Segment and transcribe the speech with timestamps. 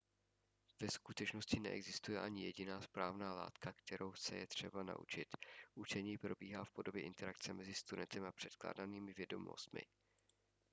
[0.81, 5.27] ve skutečnosti neexistuje ani jediná správná látka kterou se je třeba naučit
[5.75, 9.81] učení probíhá v podobě interakce mezi studentem a předkládanými vědomostmi